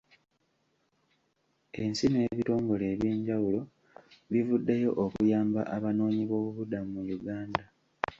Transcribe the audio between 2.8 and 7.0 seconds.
eby'enjawulo bivuddeyo okuyamba Abanoonyi b'obubudamu